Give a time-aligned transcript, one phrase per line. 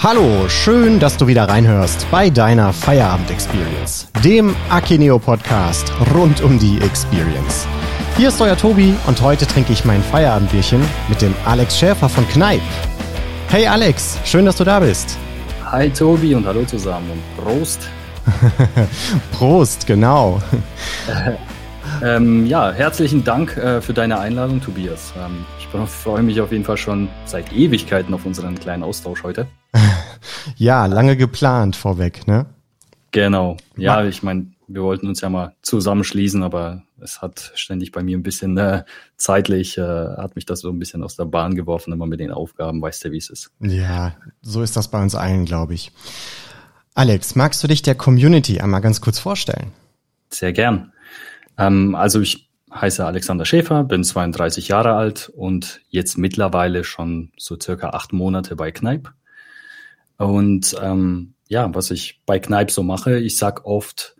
[0.00, 6.56] Hallo, schön, dass du wieder reinhörst bei deiner Feierabend Experience, dem Akineo Podcast rund um
[6.56, 7.66] die Experience.
[8.16, 12.28] Hier ist euer Tobi und heute trinke ich mein Feierabendbierchen mit dem Alex Schäfer von
[12.28, 12.60] Kneip.
[13.48, 15.18] Hey Alex, schön, dass du da bist.
[15.64, 17.88] Hi Tobi und hallo zusammen und Prost.
[19.32, 20.40] Prost, genau.
[22.04, 25.12] ähm, ja, herzlichen Dank äh, für deine Einladung, Tobias.
[25.18, 29.48] Ähm, ich freue mich auf jeden Fall schon seit Ewigkeiten auf unseren kleinen Austausch heute.
[30.56, 32.46] ja, lange geplant vorweg, ne?
[33.10, 33.56] Genau.
[33.76, 38.18] Ja, ich meine, wir wollten uns ja mal zusammenschließen, aber es hat ständig bei mir
[38.18, 38.84] ein bisschen äh,
[39.16, 42.30] zeitlich, äh, hat mich das so ein bisschen aus der Bahn geworfen, immer mit den
[42.30, 43.50] Aufgaben, weißt du, wie es ist.
[43.60, 45.90] Ja, so ist das bei uns allen, glaube ich.
[46.94, 49.72] Alex, magst du dich der Community einmal ganz kurz vorstellen?
[50.30, 50.92] Sehr gern.
[51.56, 57.56] Ähm, also ich heiße Alexander Schäfer, bin 32 Jahre alt und jetzt mittlerweile schon so
[57.60, 59.12] circa acht Monate bei Kneipp.
[60.18, 64.16] Und ähm, ja, was ich bei Kneipp so mache, ich sag oft,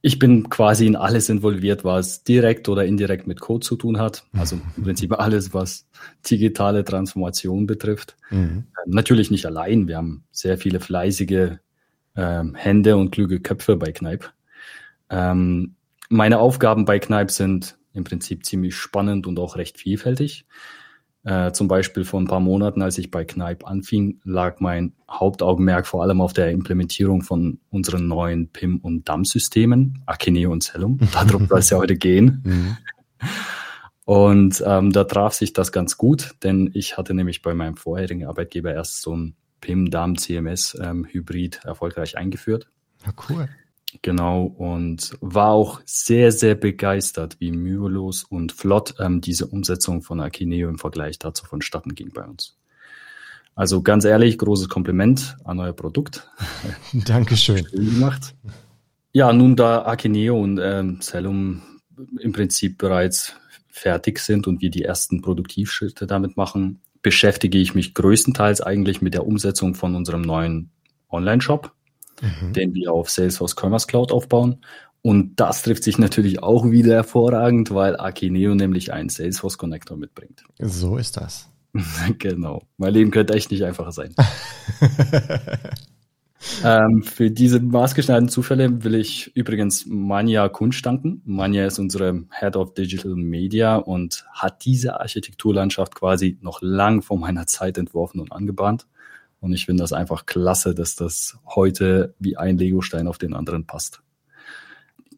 [0.00, 4.24] ich bin quasi in alles involviert, was direkt oder indirekt mit Code zu tun hat.
[4.32, 5.88] Also im Prinzip alles, was
[6.30, 8.16] digitale Transformation betrifft.
[8.30, 8.38] Mhm.
[8.38, 9.88] Ähm, natürlich nicht allein.
[9.88, 11.58] Wir haben sehr viele fleißige
[12.14, 14.32] ähm, Hände und kluge Köpfe bei Kneipp.
[15.10, 15.74] Ähm,
[16.08, 20.46] meine Aufgaben bei Kneipp sind im Prinzip ziemlich spannend und auch recht vielfältig.
[21.26, 25.88] Äh, zum Beispiel vor ein paar Monaten, als ich bei Kneipp anfing, lag mein Hauptaugenmerk
[25.88, 31.00] vor allem auf der Implementierung von unseren neuen PIM- und DAM-Systemen, Akineo und Cellum.
[31.12, 32.42] Darum soll es ja heute gehen.
[32.44, 32.76] Mhm.
[34.04, 38.24] Und ähm, da traf sich das ganz gut, denn ich hatte nämlich bei meinem vorherigen
[38.24, 42.68] Arbeitgeber erst so ein PIM-DAM-CMS-Hybrid ähm, erfolgreich eingeführt.
[43.04, 43.48] Ja, cool.
[44.02, 50.20] Genau, und war auch sehr, sehr begeistert, wie mühelos und flott ähm, diese Umsetzung von
[50.20, 52.56] Akineo im Vergleich dazu vonstatten ging bei uns.
[53.54, 56.30] Also ganz ehrlich, großes Kompliment an euer Produkt.
[56.92, 57.66] Dankeschön.
[57.66, 58.34] Schön gemacht.
[59.12, 61.62] Ja, nun da Akineo und ähm, Cellum
[62.20, 63.34] im Prinzip bereits
[63.70, 69.14] fertig sind und wir die ersten Produktivschritte damit machen, beschäftige ich mich größtenteils eigentlich mit
[69.14, 70.70] der Umsetzung von unserem neuen
[71.08, 71.72] Online-Shop
[72.22, 72.52] mhm.
[72.52, 74.60] den wir auf Salesforce Commerce Cloud aufbauen.
[75.02, 80.42] Und das trifft sich natürlich auch wieder hervorragend, weil Akineo nämlich einen Salesforce Connector mitbringt.
[80.58, 81.48] So ist das.
[82.18, 82.62] genau.
[82.76, 84.14] Mein Leben könnte echt nicht einfacher sein.
[86.64, 91.22] ähm, für diese maßgeschneiderten Zufälle will ich übrigens Manja Kunsch danken.
[91.24, 97.18] Manja ist unsere Head of Digital Media und hat diese Architekturlandschaft quasi noch lang vor
[97.18, 98.86] meiner Zeit entworfen und angebahnt.
[99.40, 103.66] Und ich finde das einfach klasse, dass das heute wie ein Legostein auf den anderen
[103.66, 104.02] passt.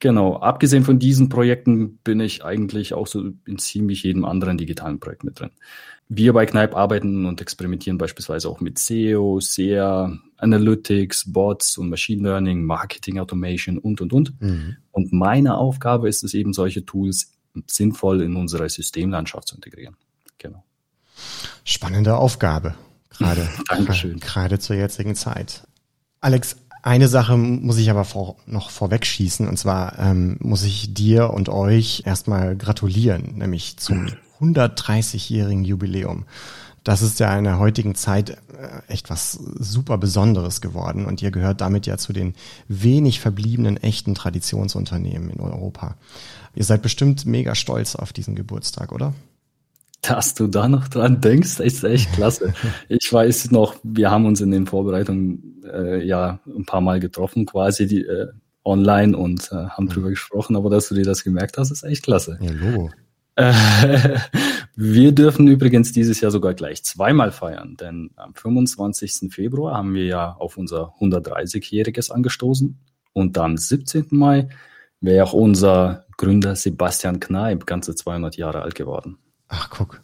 [0.01, 5.01] Genau, abgesehen von diesen Projekten bin ich eigentlich auch so in ziemlich jedem anderen digitalen
[5.01, 5.51] Projekt mit drin.
[6.09, 12.23] Wir bei Kneip arbeiten und experimentieren beispielsweise auch mit SEO, SEA, Analytics, Bots und Machine
[12.23, 14.41] Learning, Marketing Automation und, und, und.
[14.41, 14.77] Mhm.
[14.93, 17.33] Und meine Aufgabe ist es eben, solche Tools
[17.67, 19.97] sinnvoll in unsere Systemlandschaft zu integrieren.
[20.39, 20.65] Genau.
[21.65, 22.75] Spannende Aufgabe
[23.11, 24.21] gerade, Dankeschön.
[24.21, 25.63] gerade zur jetzigen Zeit.
[26.21, 30.95] Alex, eine Sache muss ich aber vor, noch vorweg schießen, und zwar ähm, muss ich
[30.95, 34.09] dir und euch erstmal gratulieren, nämlich zum
[34.41, 36.25] 130-jährigen Jubiläum.
[36.85, 38.37] Das ist ja in der heutigen Zeit äh,
[38.89, 42.35] echt was super Besonderes geworden und ihr gehört damit ja zu den
[42.69, 45.97] wenig verbliebenen echten Traditionsunternehmen in Europa.
[46.55, 49.13] Ihr seid bestimmt mega stolz auf diesen Geburtstag, oder?
[50.00, 52.54] Dass du da noch dran denkst, ist echt klasse.
[52.88, 57.47] Ich weiß noch, wir haben uns in den Vorbereitungen äh, ja ein paar Mal getroffen,
[57.47, 58.28] quasi die, äh,
[58.69, 59.91] online und äh, haben mhm.
[59.91, 62.38] drüber gesprochen, aber dass du dir das gemerkt hast, ist echt klasse.
[62.41, 62.91] Ja, Logo.
[63.36, 63.53] Äh,
[64.76, 69.32] wir dürfen übrigens dieses Jahr sogar gleich zweimal feiern, denn am 25.
[69.32, 72.78] Februar haben wir ja auf unser 130-jähriges angestoßen
[73.12, 74.06] und am 17.
[74.10, 74.48] Mai
[75.00, 79.19] wäre auch unser Gründer Sebastian Kneip ganze 200 Jahre alt geworden.
[79.48, 80.03] Ach, guck.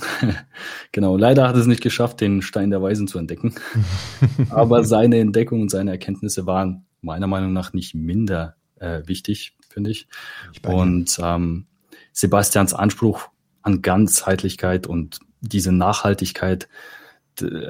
[0.92, 3.54] genau, leider hat es nicht geschafft, den Stein der Weisen zu entdecken.
[4.50, 9.90] Aber seine Entdeckung und seine Erkenntnisse waren meiner Meinung nach nicht minder äh, wichtig, finde
[9.90, 10.08] ich.
[10.52, 11.66] ich und ähm,
[12.12, 13.28] Sebastians Anspruch
[13.62, 16.68] an Ganzheitlichkeit und diese Nachhaltigkeit,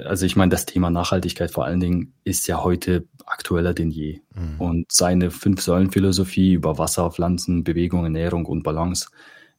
[0.05, 4.21] also ich meine, das Thema Nachhaltigkeit vor allen Dingen ist ja heute aktueller denn je.
[4.35, 4.61] Mhm.
[4.61, 9.09] Und seine Fünf-Säulen-Philosophie über Wasser, Pflanzen, Bewegung, Ernährung und Balance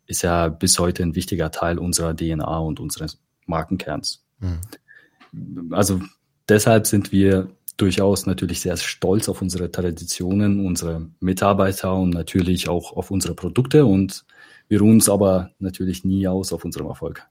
[0.08, 4.24] ist ja bis heute ein wichtiger Teil unserer DNA und unseres Markenkerns.
[4.40, 5.74] Mhm.
[5.74, 6.02] Also
[6.48, 12.96] deshalb sind wir durchaus natürlich sehr stolz auf unsere Traditionen, unsere Mitarbeiter und natürlich auch
[12.96, 14.26] auf unsere Produkte und
[14.68, 17.28] wir ruhen uns aber natürlich nie aus auf unserem Erfolg.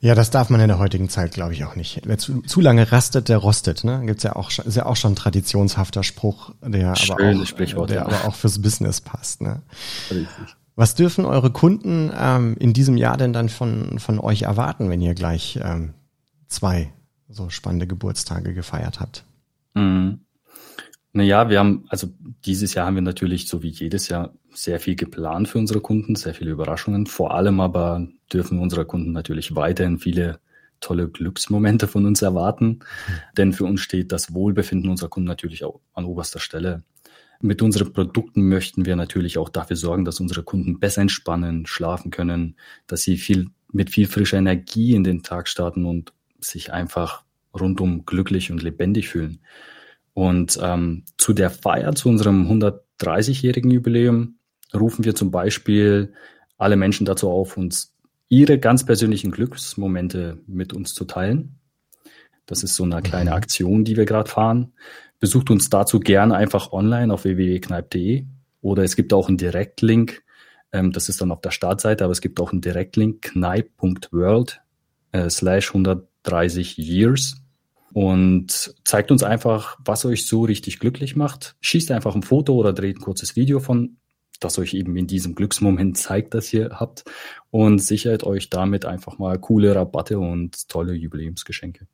[0.00, 2.02] Ja, das darf man in der heutigen Zeit, glaube ich, auch nicht.
[2.04, 3.82] Wer zu, zu lange rastet, der rostet.
[3.82, 4.02] Ne?
[4.04, 8.06] Gibt's ja auch, ist ja auch schon ein traditionshafter Spruch, der aber auch, der ja.
[8.06, 9.40] aber auch fürs Business passt.
[9.40, 9.62] Ne?
[10.10, 10.56] Richtig.
[10.76, 15.00] Was dürfen eure Kunden ähm, in diesem Jahr denn dann von, von euch erwarten, wenn
[15.00, 15.94] ihr gleich ähm,
[16.48, 16.92] zwei
[17.28, 19.24] so spannende Geburtstage gefeiert habt?
[19.74, 20.20] Mhm.
[21.14, 22.08] Naja, wir haben, also
[22.44, 26.14] dieses Jahr haben wir natürlich, so wie jedes Jahr, sehr viel geplant für unsere Kunden,
[26.14, 27.06] sehr viele Überraschungen.
[27.06, 30.40] Vor allem aber dürfen unsere Kunden natürlich weiterhin viele
[30.80, 32.66] tolle Glücksmomente von uns erwarten.
[32.66, 32.80] Mhm.
[33.38, 36.82] Denn für uns steht das Wohlbefinden unserer Kunden natürlich auch an oberster Stelle.
[37.40, 42.10] Mit unseren Produkten möchten wir natürlich auch dafür sorgen, dass unsere Kunden besser entspannen, schlafen
[42.10, 42.56] können,
[42.86, 47.24] dass sie viel, mit viel frischer Energie in den Tag starten und sich einfach
[47.58, 49.40] rundum glücklich und lebendig fühlen.
[50.14, 54.36] Und ähm, zu der Feier, zu unserem 130-jährigen Jubiläum,
[54.74, 56.12] rufen wir zum Beispiel
[56.56, 57.94] alle Menschen dazu auf, uns
[58.28, 61.58] ihre ganz persönlichen Glücksmomente mit uns zu teilen.
[62.46, 63.36] Das ist so eine kleine mhm.
[63.36, 64.72] Aktion, die wir gerade fahren.
[65.18, 68.24] Besucht uns dazu gerne einfach online auf www.kneip.de
[68.60, 70.22] oder es gibt auch einen Direktlink.
[70.72, 74.60] Ähm, das ist dann auf der Startseite, aber es gibt auch einen Direktlink kneip.world
[75.12, 77.42] äh, slash 130 years
[77.92, 81.56] und zeigt uns einfach, was euch so richtig glücklich macht.
[81.62, 83.96] Schießt einfach ein Foto oder dreht ein kurzes Video von,
[84.38, 87.04] das euch eben in diesem Glücksmoment zeigt, dass ihr habt
[87.50, 91.86] und sichert euch damit einfach mal coole Rabatte und tolle Jubiläumsgeschenke.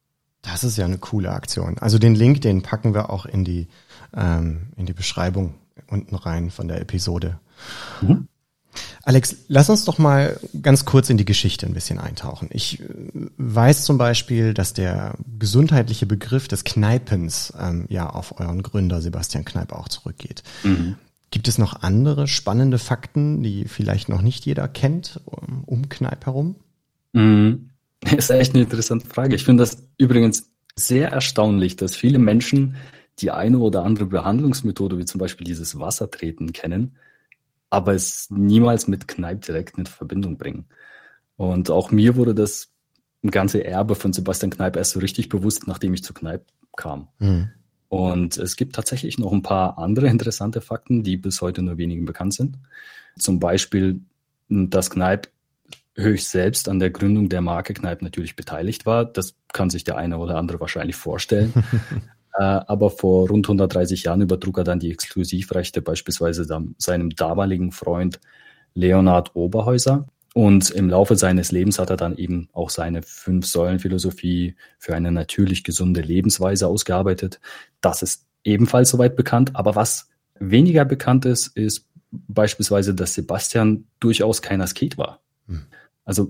[0.43, 1.79] Das ist ja eine coole Aktion.
[1.79, 3.69] Also den Link, den packen wir auch in die,
[4.15, 5.55] ähm, in die Beschreibung
[5.87, 7.39] unten rein von der Episode.
[8.01, 8.29] Mhm.
[9.05, 12.49] Alex, lass uns doch mal ganz kurz in die Geschichte ein bisschen eintauchen.
[12.53, 12.87] Ich äh,
[13.37, 19.45] weiß zum Beispiel, dass der gesundheitliche Begriff des Kneipens ähm, ja auf euren Gründer Sebastian
[19.45, 20.43] Kneip auch zurückgeht.
[20.63, 20.97] Mhm.
[21.31, 26.27] Gibt es noch andere spannende Fakten, die vielleicht noch nicht jeder kennt um, um Kneip
[26.27, 26.57] herum?
[27.13, 27.71] Mhm.
[28.03, 29.35] Das ist echt eine interessante Frage.
[29.35, 32.77] Ich finde das übrigens sehr erstaunlich, dass viele Menschen
[33.19, 36.97] die eine oder andere Behandlungsmethode, wie zum Beispiel dieses Wassertreten, kennen
[37.73, 40.67] aber es niemals mit Kneipp direkt in Verbindung bringen.
[41.37, 42.71] Und auch mir wurde das
[43.31, 46.45] ganze Erbe von Sebastian Kneipp erst so richtig bewusst, nachdem ich zu Kneipp
[46.77, 47.09] kam.
[47.19, 47.49] Mhm.
[47.89, 52.05] Und es gibt tatsächlich noch ein paar andere interessante Fakten, die bis heute nur wenigen
[52.05, 52.59] bekannt sind.
[53.19, 54.03] Zum Beispiel,
[54.51, 55.31] dass Kneipp
[55.97, 59.05] höchst selbst an der Gründung der Marke Kneipp natürlich beteiligt war.
[59.05, 61.53] Das kann sich der eine oder andere wahrscheinlich vorstellen.
[62.35, 66.47] Äh, aber vor rund 130 Jahren übertrug er dann die Exklusivrechte beispielsweise
[66.79, 68.21] seinem damaligen Freund
[68.73, 70.07] Leonhard Oberhäuser.
[70.35, 75.63] Und im Laufe seines Lebens hat er dann eben auch seine Fünf-Säulen-Philosophie für eine natürlich
[75.63, 77.39] gesunde Lebensweise ausgearbeitet.
[77.83, 79.55] Das ist ebenfalls soweit bekannt.
[79.55, 85.21] Aber was weniger bekannt ist, ist beispielsweise, dass Sebastian durchaus kein Asket war.
[85.49, 85.67] Hm.
[86.05, 86.29] Also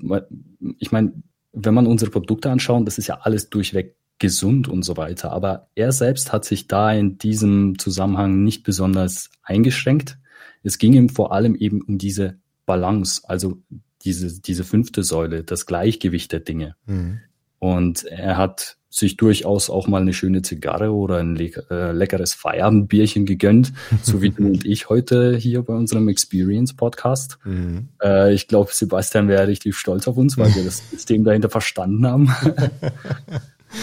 [0.79, 1.13] ich meine,
[1.53, 5.33] wenn man unsere Produkte anschaut, das ist ja alles durchweg gesund und so weiter.
[5.33, 10.19] Aber er selbst hat sich da in diesem Zusammenhang nicht besonders eingeschränkt.
[10.63, 13.59] Es ging ihm vor allem eben um diese Balance, also
[14.03, 16.77] diese, diese fünfte Säule, das Gleichgewicht der Dinge.
[16.87, 17.21] Mhm.
[17.63, 22.35] Und er hat sich durchaus auch mal eine schöne Zigarre oder ein le äh, leckeres
[22.35, 23.73] Feierabendbierchen gegönnt,
[24.03, 27.39] so wie du und ich heute hier bei unserem Experience Podcast.
[27.45, 27.91] Mhm.
[28.03, 32.05] Äh, ich glaube, Sebastian wäre richtig stolz auf uns, weil wir das System dahinter verstanden
[32.05, 32.35] haben.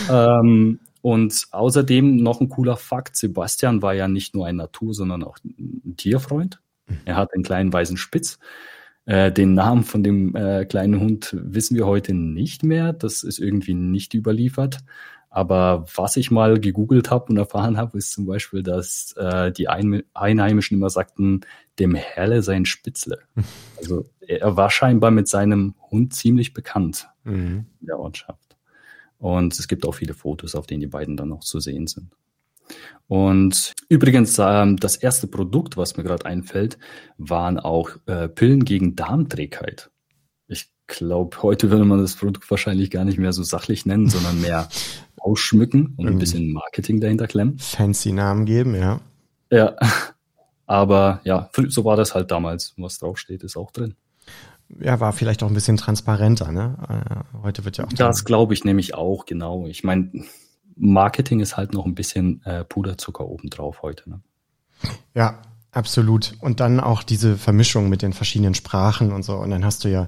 [0.12, 5.24] ähm, und außerdem noch ein cooler Fakt, Sebastian war ja nicht nur ein Natur, sondern
[5.24, 6.60] auch ein Tierfreund.
[7.06, 8.40] Er hat einen kleinen weißen Spitz.
[9.10, 12.94] Äh, den Namen von dem äh, kleinen Hund wissen wir heute nicht mehr.
[12.94, 14.78] Das ist irgendwie nicht überliefert.
[15.32, 19.68] Aber was ich mal gegoogelt habe und erfahren habe, ist zum Beispiel, dass äh, die
[19.68, 21.42] Ein Einheimischen immer sagten,
[21.80, 23.20] dem Herle sein Spitzle.
[23.80, 27.66] Also er war scheinbar mit seinem Hund ziemlich bekannt mhm.
[27.80, 28.58] in der Ortschaft.
[29.18, 32.12] Und es gibt auch viele Fotos, auf denen die beiden dann noch zu sehen sind.
[33.08, 36.78] Und übrigens, ähm, das erste Produkt, was mir gerade einfällt,
[37.18, 39.90] waren auch äh, Pillen gegen Darmträgheit.
[40.48, 44.42] Ich glaube, heute würde man das Produkt wahrscheinlich gar nicht mehr so sachlich nennen, sondern
[44.42, 44.70] mehr
[45.18, 47.58] ausschmücken und ein bisschen Marketing dahinter klemmen.
[47.60, 49.02] Fancy Namen geben, ja.
[49.52, 49.76] Ja,
[50.68, 52.74] aber ja, so war das halt damals.
[52.78, 53.96] Was draufsteht, ist auch drin
[54.80, 56.78] ja, war vielleicht auch ein bisschen transparenter, ne?
[56.88, 57.94] Äh, heute wird ja auch.
[57.94, 59.68] Das glaube ich nämlich auch, genau.
[59.68, 60.12] Ich meine,
[60.80, 64.22] Marketing ist halt noch ein bisschen äh, Puderzucker obendrauf heute, ne?
[65.14, 66.36] Ja, absolut.
[66.40, 69.36] Und dann auch diese Vermischung mit den verschiedenen Sprachen und so.
[69.36, 70.08] Und dann hast du ja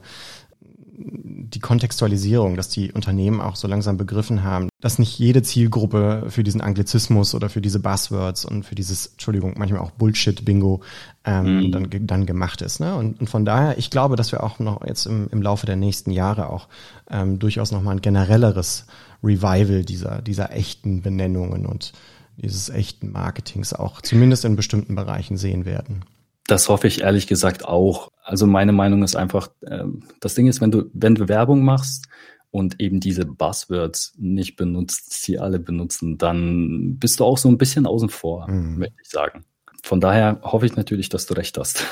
[1.53, 6.43] die Kontextualisierung, dass die Unternehmen auch so langsam begriffen haben, dass nicht jede Zielgruppe für
[6.43, 10.81] diesen Anglizismus oder für diese Buzzwords und für dieses, Entschuldigung, manchmal auch Bullshit-Bingo
[11.25, 11.71] ähm, mhm.
[11.71, 12.79] dann, dann gemacht ist.
[12.79, 12.95] Ne?
[12.95, 15.75] Und, und von daher, ich glaube, dass wir auch noch jetzt im, im Laufe der
[15.75, 16.67] nächsten Jahre auch
[17.09, 18.85] ähm, durchaus nochmal ein generelleres
[19.23, 21.93] Revival dieser, dieser echten Benennungen und
[22.37, 26.03] dieses echten Marketings auch zumindest in bestimmten Bereichen sehen werden.
[26.47, 28.09] Das hoffe ich ehrlich gesagt auch.
[28.31, 29.83] Also meine Meinung ist einfach, äh,
[30.21, 32.07] das Ding ist, wenn du, wenn du Werbung machst
[32.49, 37.57] und eben diese Buzzwords nicht benutzt, sie alle benutzen, dann bist du auch so ein
[37.57, 38.79] bisschen außen vor, mhm.
[38.79, 39.43] möchte ich sagen.
[39.83, 41.85] Von daher hoffe ich natürlich, dass du recht hast.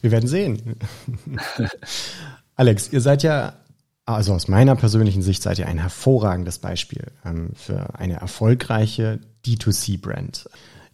[0.00, 0.76] Wir werden sehen.
[2.56, 3.52] Alex, ihr seid ja
[4.06, 10.48] also aus meiner persönlichen Sicht seid ihr ein hervorragendes Beispiel ähm, für eine erfolgreiche D2C-Brand.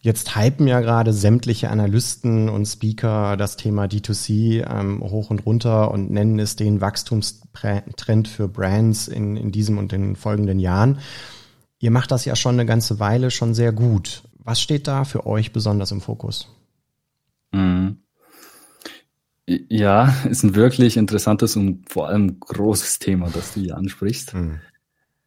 [0.07, 5.91] Jetzt hypen ja gerade sämtliche Analysten und Speaker das Thema D2C ähm, hoch und runter
[5.91, 11.01] und nennen es den Wachstumstrend für Brands in, in diesem und den folgenden Jahren.
[11.81, 14.23] Ihr macht das ja schon eine ganze Weile schon sehr gut.
[14.39, 16.55] Was steht da für euch besonders im Fokus?
[17.51, 17.97] Mhm.
[19.49, 24.35] Ja, ist ein wirklich interessantes und vor allem großes Thema, das du hier ansprichst.
[24.35, 24.61] Mhm.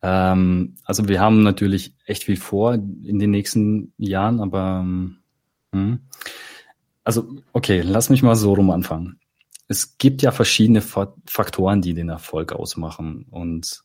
[0.01, 4.81] Ähm, also wir haben natürlich echt viel vor in den nächsten Jahren, aber
[5.71, 5.99] hm.
[7.03, 9.19] also okay, lass mich mal so rum anfangen.
[9.67, 13.83] Es gibt ja verschiedene Faktoren, die den Erfolg ausmachen und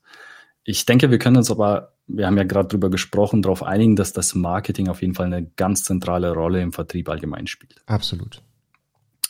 [0.65, 4.13] ich denke, wir können uns aber, wir haben ja gerade drüber gesprochen, darauf einigen, dass
[4.15, 7.83] das Marketing auf jeden Fall eine ganz zentrale Rolle im Vertrieb allgemein spielt.
[7.87, 8.43] Absolut.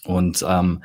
[0.04, 0.84] Und ähm,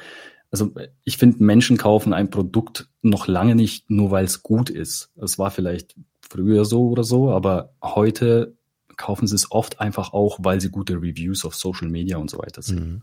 [0.52, 0.72] also
[1.04, 5.12] ich finde, Menschen kaufen ein Produkt noch lange nicht nur, weil es gut ist.
[5.16, 8.58] Es war vielleicht früher so oder so, aber heute
[8.98, 12.40] kaufen sie es oft einfach auch, weil sie gute Reviews auf Social Media und so
[12.40, 12.90] weiter sehen.
[12.90, 13.02] Mhm.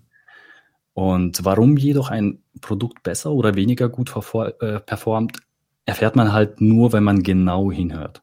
[0.93, 5.39] Und warum jedoch ein Produkt besser oder weniger gut äh, performt,
[5.85, 8.23] erfährt man halt nur, wenn man genau hinhört.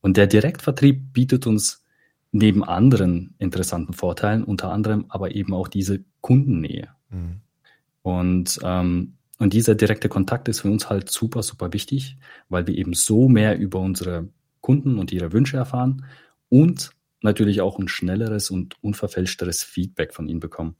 [0.00, 1.82] Und der Direktvertrieb bietet uns
[2.30, 6.88] neben anderen interessanten Vorteilen unter anderem aber eben auch diese Kundennähe.
[7.08, 7.40] Mhm.
[8.04, 12.18] Und, ähm, und dieser direkte Kontakt ist für uns halt super, super wichtig,
[12.50, 14.28] weil wir eben so mehr über unsere
[14.60, 16.04] Kunden und ihre Wünsche erfahren
[16.50, 16.90] und
[17.22, 20.76] natürlich auch ein schnelleres und unverfälschteres Feedback von ihnen bekommen.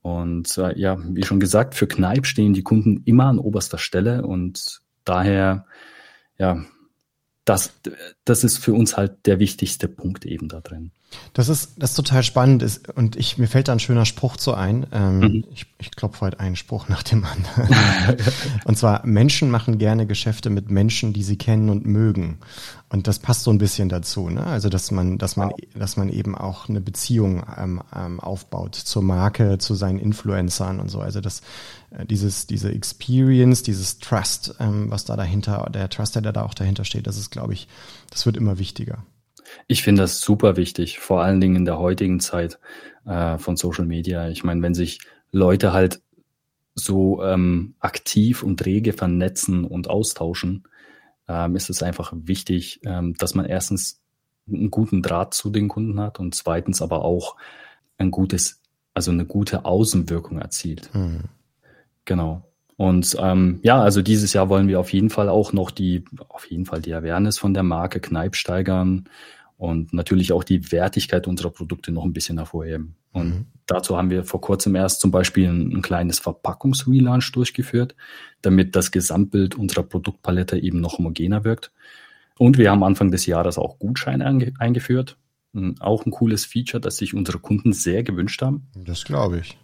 [0.00, 4.24] Und äh, ja, wie schon gesagt, für Kneipp stehen die Kunden immer an oberster Stelle
[4.24, 5.66] und daher,
[6.38, 6.64] ja,
[7.44, 7.72] das,
[8.24, 10.90] das ist für uns halt der wichtigste Punkt eben da drin.
[11.32, 14.36] Das ist, das ist total spannend ist, und ich, mir fällt da ein schöner Spruch
[14.36, 14.86] zu ein.
[14.92, 15.44] Ähm, mhm.
[15.52, 17.76] Ich, ich klopfe heute einen Spruch nach dem anderen.
[18.64, 22.38] und zwar, Menschen machen gerne Geschäfte mit Menschen, die sie kennen und mögen.
[22.94, 24.46] Und das passt so ein bisschen dazu, ne?
[24.46, 29.02] Also, dass man, dass man, dass man eben auch eine Beziehung ähm, ähm, aufbaut zur
[29.02, 31.00] Marke, zu seinen Influencern und so.
[31.00, 31.40] Also, dass
[31.90, 36.54] äh, dieses, diese Experience, dieses Trust, ähm, was da dahinter, der Trust, der da auch
[36.54, 37.66] dahinter steht, das ist, glaube ich,
[38.10, 39.04] das wird immer wichtiger.
[39.66, 42.60] Ich finde das super wichtig, vor allen Dingen in der heutigen Zeit
[43.06, 44.28] äh, von Social Media.
[44.28, 45.00] Ich meine, wenn sich
[45.32, 46.00] Leute halt
[46.76, 50.62] so ähm, aktiv und rege vernetzen und austauschen,
[51.28, 54.00] ähm, ist es einfach wichtig, ähm, dass man erstens
[54.46, 57.36] einen guten Draht zu den Kunden hat und zweitens aber auch
[57.96, 58.60] ein gutes,
[58.92, 60.90] also eine gute Außenwirkung erzielt.
[60.94, 61.24] Mhm.
[62.04, 62.42] Genau.
[62.76, 66.50] Und ähm, ja, also dieses Jahr wollen wir auf jeden Fall auch noch die, auf
[66.50, 69.04] jeden Fall die Awareness von der Marke Kneipp steigern
[69.56, 72.96] und natürlich auch die Wertigkeit unserer Produkte noch ein bisschen hervorheben.
[73.14, 73.46] Und mhm.
[73.66, 77.94] dazu haben wir vor kurzem erst zum Beispiel ein, ein kleines Verpackungsrelaunch durchgeführt,
[78.42, 81.72] damit das Gesamtbild unserer Produktpalette eben noch homogener wirkt.
[82.36, 84.26] Und wir haben Anfang des Jahres auch Gutscheine
[84.58, 85.16] eingeführt.
[85.78, 88.66] Auch ein cooles Feature, das sich unsere Kunden sehr gewünscht haben.
[88.74, 89.56] Das glaube ich.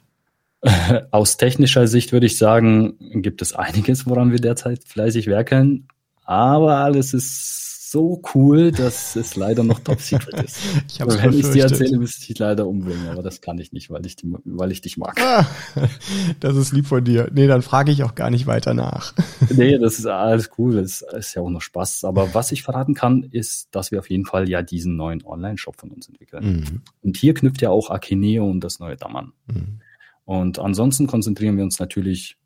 [1.11, 5.89] Aus technischer Sicht würde ich sagen, gibt es einiges, woran wir derzeit fleißig werkeln.
[6.25, 10.59] Aber alles ist so cool, dass es leider noch top secret ist.
[10.89, 13.59] ich hab's Wenn ich es dir erzähle, müsste ich dich leider umbringen, aber das kann
[13.59, 15.21] ich nicht, weil ich, die, weil ich dich mag.
[15.21, 15.45] Ah,
[16.41, 17.29] das ist lieb von dir.
[17.33, 19.13] Nee, dann frage ich auch gar nicht weiter nach.
[19.51, 22.05] nee, das ist alles cool, das ist ja auch noch Spaß.
[22.05, 25.75] Aber was ich verraten kann, ist, dass wir auf jeden Fall ja diesen neuen Online-Shop
[25.77, 26.45] von uns entwickeln.
[26.45, 26.83] Mhm.
[27.03, 29.33] Und hier knüpft ja auch Akineo und das neue Damm an.
[29.49, 29.81] Mhm.
[30.25, 32.37] Und ansonsten konzentrieren wir uns natürlich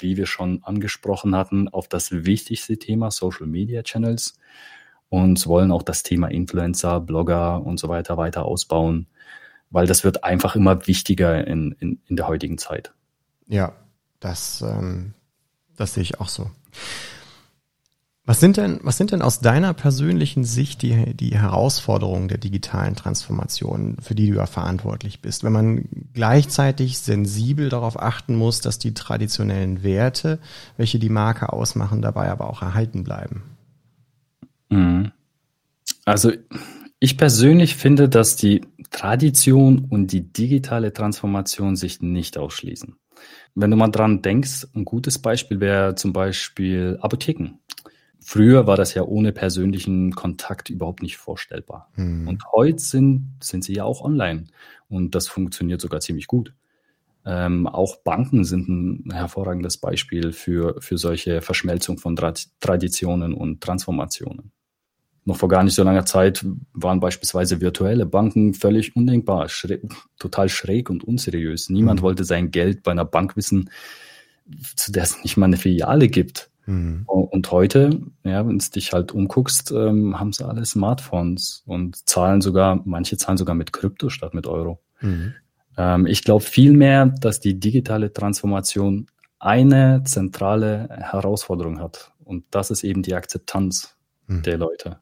[0.00, 4.38] wie wir schon angesprochen hatten, auf das wichtigste Thema Social Media Channels
[5.08, 9.06] und wollen auch das Thema Influencer, Blogger und so weiter weiter ausbauen,
[9.70, 12.92] weil das wird einfach immer wichtiger in, in, in der heutigen Zeit.
[13.46, 13.74] Ja,
[14.20, 15.14] das, ähm,
[15.76, 16.50] das sehe ich auch so.
[18.28, 22.94] Was sind denn, was sind denn aus deiner persönlichen Sicht die, die Herausforderungen der digitalen
[22.94, 25.44] Transformation, für die du ja verantwortlich bist?
[25.44, 30.40] Wenn man gleichzeitig sensibel darauf achten muss, dass die traditionellen Werte,
[30.76, 33.44] welche die Marke ausmachen, dabei aber auch erhalten bleiben.
[34.68, 35.10] Mhm.
[36.04, 36.30] Also
[37.00, 42.94] ich persönlich finde, dass die Tradition und die digitale Transformation sich nicht ausschließen.
[43.54, 47.58] Wenn du mal dran denkst, ein gutes Beispiel wäre zum Beispiel Apotheken.
[48.30, 51.90] Früher war das ja ohne persönlichen Kontakt überhaupt nicht vorstellbar.
[51.96, 52.28] Mhm.
[52.28, 54.44] Und heute sind, sind sie ja auch online.
[54.90, 56.52] Und das funktioniert sogar ziemlich gut.
[57.24, 63.62] Ähm, auch Banken sind ein hervorragendes Beispiel für, für solche Verschmelzung von Tra Traditionen und
[63.62, 64.52] Transformationen.
[65.24, 66.44] Noch vor gar nicht so langer Zeit
[66.74, 69.80] waren beispielsweise virtuelle Banken völlig undenkbar, schräg,
[70.18, 71.70] total schräg und unseriös.
[71.70, 72.04] Niemand mhm.
[72.04, 73.70] wollte sein Geld bei einer Bank wissen,
[74.76, 76.50] zu der es nicht mal eine Filiale gibt.
[76.68, 77.04] Mhm.
[77.06, 82.42] Und heute, ja, wenn du dich halt umguckst, ähm, haben sie alle Smartphones und zahlen
[82.42, 84.78] sogar, manche zahlen sogar mit Krypto statt mit Euro.
[85.00, 85.32] Mhm.
[85.78, 89.06] Ähm, ich glaube vielmehr, dass die digitale Transformation
[89.38, 92.12] eine zentrale Herausforderung hat.
[92.22, 93.96] Und das ist eben die Akzeptanz
[94.26, 94.42] mhm.
[94.42, 94.98] der Leute.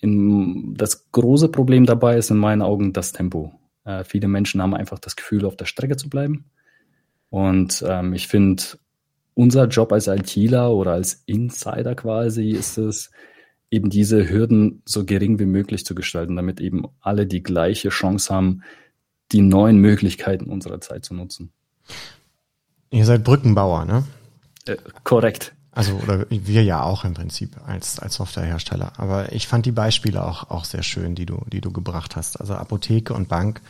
[0.00, 3.54] In, das große Problem dabei ist in meinen Augen das Tempo.
[3.86, 6.50] Äh, viele Menschen haben einfach das Gefühl, auf der Strecke zu bleiben.
[7.30, 8.62] Und ähm, ich finde,
[9.40, 13.10] unser Job als ITler oder als Insider quasi ist es,
[13.70, 18.34] eben diese Hürden so gering wie möglich zu gestalten, damit eben alle die gleiche Chance
[18.34, 18.62] haben,
[19.32, 21.52] die neuen Möglichkeiten unserer Zeit zu nutzen.
[22.90, 24.04] Ihr seid Brückenbauer, ne?
[24.66, 25.54] Äh, korrekt.
[25.72, 28.92] Also, oder wir ja auch im Prinzip als, als Softwarehersteller.
[28.98, 32.38] Aber ich fand die Beispiele auch, auch sehr schön, die du, die du gebracht hast.
[32.38, 33.62] Also Apotheke und Bank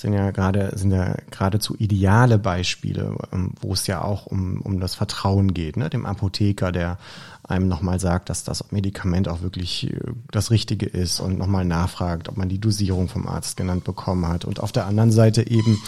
[0.00, 4.80] sind ja gerade sind ja geradezu ideale Beispiele, ähm, wo es ja auch um, um
[4.80, 5.90] das Vertrauen geht, ne?
[5.90, 6.98] dem Apotheker, der
[7.42, 10.00] einem nochmal sagt, dass das Medikament auch wirklich äh,
[10.30, 14.44] das Richtige ist und nochmal nachfragt, ob man die Dosierung vom Arzt genannt bekommen hat.
[14.44, 15.82] Und auf der anderen Seite eben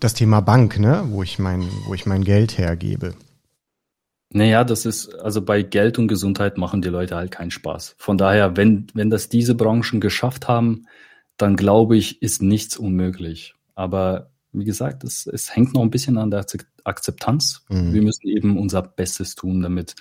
[0.00, 1.04] das Thema Bank, ne?
[1.08, 3.14] wo ich mein, wo ich mein Geld hergebe.
[4.30, 7.94] Naja, das ist, also bei Geld und Gesundheit machen die Leute halt keinen Spaß.
[7.98, 10.86] Von daher, wenn, wenn das diese Branchen geschafft haben,
[11.36, 13.54] dann glaube ich, ist nichts unmöglich.
[13.74, 16.46] Aber wie gesagt, es, es hängt noch ein bisschen an der
[16.84, 17.64] Akzeptanz.
[17.68, 17.92] Mhm.
[17.92, 19.94] Wir müssen eben unser Bestes tun, damit,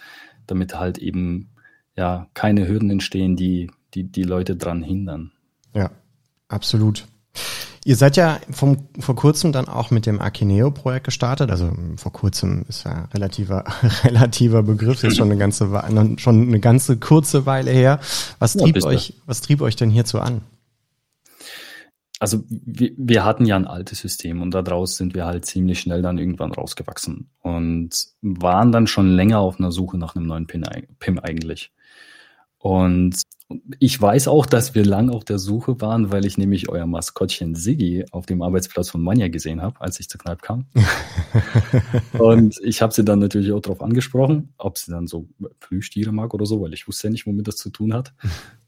[0.48, 1.50] damit halt eben
[1.96, 5.32] ja keine Hürden entstehen, die, die die Leute dran hindern.
[5.74, 5.92] Ja,
[6.48, 7.06] absolut.
[7.86, 11.52] Ihr seid ja vom, vor kurzem dann auch mit dem Akineo-Projekt gestartet.
[11.52, 13.66] Also vor kurzem ist ja relativer,
[14.04, 15.70] relativer Begriff, ist schon eine ganze,
[16.18, 18.00] schon eine ganze kurze Weile her.
[18.40, 20.42] Was trieb ja, euch, was trieb euch denn hierzu an?
[22.24, 26.02] Also wir, wir hatten ja ein altes System und daraus sind wir halt ziemlich schnell
[26.02, 27.90] dann irgendwann rausgewachsen und
[28.22, 31.74] waren dann schon länger auf einer Suche nach einem neuen PIM eigentlich.
[32.64, 33.24] Und
[33.80, 37.56] ich weiß auch, dass wir lang auf der Suche waren, weil ich nämlich euer Maskottchen
[37.56, 40.66] Siggi auf dem Arbeitsplatz von Manja gesehen habe, als ich zur Kneipe kam.
[42.20, 45.28] und ich habe sie dann natürlich auch darauf angesprochen, ob sie dann so
[45.60, 48.14] Plüschtiere mag oder so, weil ich wusste ja nicht, womit das zu tun hat.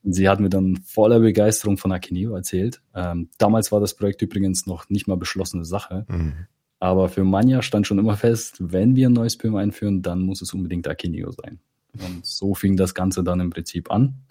[0.04, 2.82] Und sie hat mir dann voller Begeisterung von Akineo erzählt.
[2.94, 6.06] Ähm, damals war das Projekt übrigens noch nicht mal beschlossene Sache.
[6.10, 6.34] Mhm.
[6.80, 10.42] Aber für Manja stand schon immer fest, wenn wir ein neues PIM einführen, dann muss
[10.42, 11.62] es unbedingt Akineo sein.
[12.04, 14.26] Und so fing das Ganze dann im Prinzip an.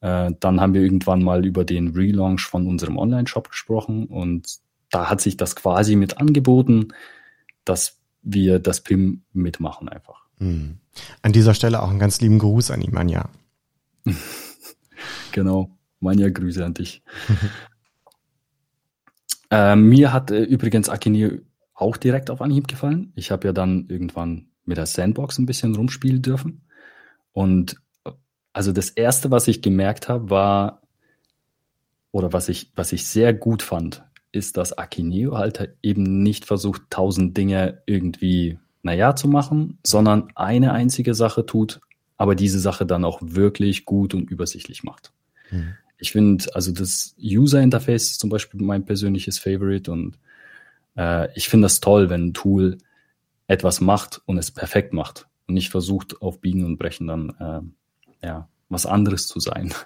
[0.00, 4.58] Äh, dann haben wir irgendwann mal über den Relaunch von unserem Online-Shop gesprochen und
[4.90, 6.88] da hat sich das quasi mit angeboten,
[7.64, 10.26] dass wir das PIM mitmachen einfach.
[10.38, 10.78] Mhm.
[11.22, 13.28] An dieser Stelle auch einen ganz lieben Gruß an die Manja.
[15.32, 17.02] genau, Manja, Grüße an dich.
[19.50, 21.40] äh, mir hat äh, übrigens Akini
[21.74, 23.12] auch direkt auf Anhieb gefallen.
[23.16, 26.65] Ich habe ja dann irgendwann mit der Sandbox ein bisschen rumspielen dürfen.
[27.36, 27.76] Und
[28.54, 30.80] also das erste, was ich gemerkt habe, war,
[32.10, 36.84] oder was ich, was ich sehr gut fand, ist, dass Akineo halt eben nicht versucht,
[36.88, 41.82] tausend Dinge irgendwie, naja, zu machen, sondern eine einzige Sache tut,
[42.16, 45.12] aber diese Sache dann auch wirklich gut und übersichtlich macht.
[45.50, 45.74] Mhm.
[45.98, 50.16] Ich finde, also das User Interface ist zum Beispiel mein persönliches Favorite und
[50.96, 52.78] äh, ich finde das toll, wenn ein Tool
[53.46, 58.26] etwas macht und es perfekt macht und nicht versucht, auf Biegen und Brechen dann äh,
[58.26, 59.72] ja, was anderes zu sein.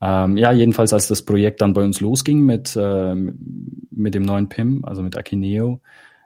[0.00, 4.48] Ähm, ja, jedenfalls, als das Projekt dann bei uns losging mit, äh, mit dem neuen
[4.48, 5.80] PIM, also mit Akineo,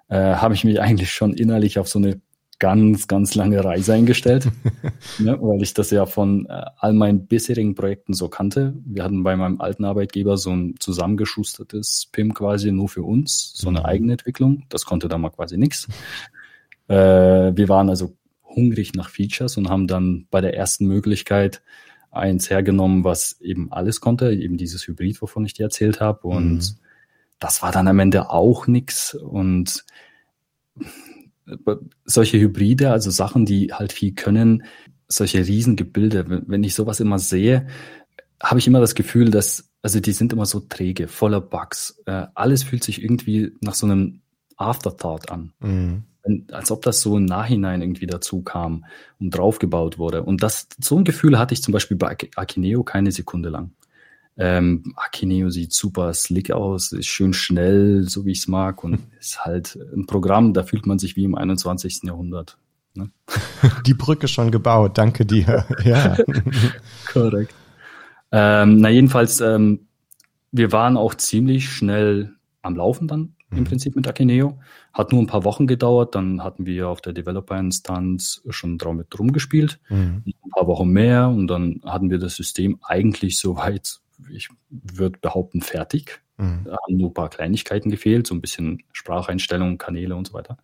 [0.09, 2.21] äh, habe ich mich eigentlich schon innerlich auf so eine
[2.59, 4.49] ganz, ganz lange Reise eingestellt,
[5.19, 8.75] ne, weil ich das ja von äh, all meinen bisherigen Projekten so kannte.
[8.85, 13.69] Wir hatten bei meinem alten Arbeitgeber so ein zusammengeschustertes PIM quasi nur für uns, so
[13.69, 13.87] eine mhm.
[13.87, 14.65] Eigenentwicklung.
[14.69, 15.89] Das konnte da mal quasi nichts.
[16.93, 21.63] Äh, wir waren also hungrig nach Features und haben dann bei der ersten Möglichkeit
[22.11, 26.29] eins hergenommen, was eben alles konnte, eben dieses Hybrid, wovon ich dir erzählt habe.
[26.29, 26.77] Und mhm.
[27.39, 29.15] das war dann am Ende auch nix.
[29.15, 29.87] Und
[32.05, 34.65] solche Hybride, also Sachen, die halt viel können,
[35.09, 37.67] solche Riesengebilde, wenn ich sowas immer sehe,
[38.43, 42.03] habe ich immer das Gefühl, dass, also die sind immer so träge, voller Bugs.
[42.05, 44.21] Äh, alles fühlt sich irgendwie nach so einem
[44.57, 45.53] Afterthought an.
[45.61, 46.05] Mhm.
[46.53, 48.85] Als ob das so im Nachhinein irgendwie dazu kam
[49.19, 50.23] und draufgebaut wurde.
[50.23, 53.73] Und das, so ein Gefühl hatte ich zum Beispiel bei Akineo keine Sekunde lang.
[54.39, 59.01] Ähm, Akineo sieht super slick aus, ist schön schnell, so wie ich es mag und
[59.21, 62.05] ist halt ein Programm, da fühlt man sich wie im 21.
[62.05, 62.57] Jahrhundert.
[62.95, 63.11] Ne?
[63.87, 65.67] Die Brücke schon gebaut, danke dir.
[65.85, 66.17] ja.
[67.13, 67.55] Korrekt.
[68.31, 69.87] Ähm, na jedenfalls, ähm,
[70.51, 72.33] wir waren auch ziemlich schnell
[72.63, 73.59] am Laufen dann mhm.
[73.59, 74.59] im Prinzip mit Akineo.
[74.93, 79.79] Hat nur ein paar Wochen gedauert, dann hatten wir auf der Developer-Instanz schon damit rumgespielt.
[79.89, 80.23] Mhm.
[80.27, 85.63] Ein paar Wochen mehr und dann hatten wir das System eigentlich soweit ich würde behaupten,
[85.63, 86.21] fertig.
[86.37, 86.63] Mhm.
[86.65, 90.59] Da haben nur ein paar Kleinigkeiten gefehlt, so ein bisschen Spracheinstellungen, Kanäle und so weiter.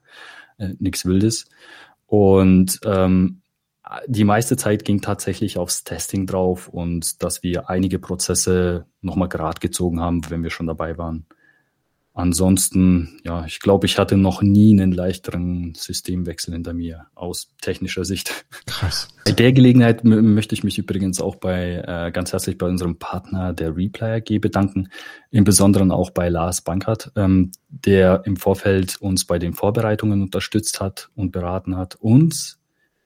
[0.58, 1.46] Äh, Nichts Wildes.
[2.06, 3.42] Und ähm,
[4.06, 9.60] die meiste Zeit ging tatsächlich aufs Testing drauf und dass wir einige Prozesse nochmal gerade
[9.60, 11.26] gezogen haben, wenn wir schon dabei waren.
[12.18, 18.04] Ansonsten, ja, ich glaube, ich hatte noch nie einen leichteren Systemwechsel hinter mir aus technischer
[18.04, 18.44] Sicht.
[18.66, 19.06] Krass.
[19.24, 23.52] Bei der Gelegenheit möchte ich mich übrigens auch bei äh, ganz herzlich bei unserem Partner
[23.52, 24.88] der Replay AG bedanken,
[25.30, 30.80] im Besonderen auch bei Lars Bankert, ähm, der im Vorfeld uns bei den Vorbereitungen unterstützt
[30.80, 32.58] hat und beraten hat und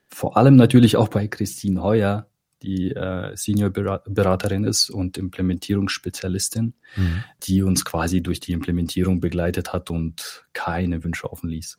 [0.09, 2.29] vor allem natürlich auch bei Christine Heuer,
[2.62, 7.25] die äh, Senior-Beraterin ist und Implementierungsspezialistin, mhm.
[7.42, 11.77] die uns quasi durch die Implementierung begleitet hat und keine Wünsche offen ließ.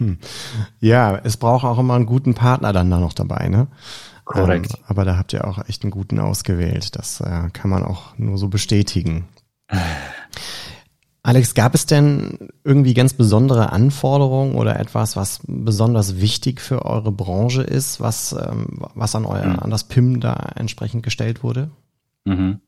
[0.80, 3.68] ja, es braucht auch immer einen guten Partner dann da noch dabei, ne?
[4.24, 4.74] Korrekt.
[4.76, 6.96] Ähm, aber da habt ihr auch echt einen guten ausgewählt.
[6.96, 9.26] Das äh, kann man auch nur so bestätigen.
[11.28, 17.12] Alex, gab es denn irgendwie ganz besondere Anforderungen oder etwas, was besonders wichtig für eure
[17.12, 19.58] Branche ist, was, ähm, was an euer, mhm.
[19.58, 21.70] an das PIM da entsprechend gestellt wurde?
[22.24, 22.62] Mhm.